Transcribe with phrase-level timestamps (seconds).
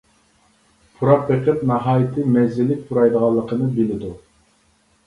[1.01, 4.13] پۇراپ بېقىپ ناھايىتى مەززىلىك پۇرايدىغانلىقىنى بىلىدۇ.